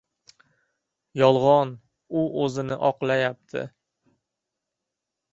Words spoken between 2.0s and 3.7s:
U o‘zini oqlayapti!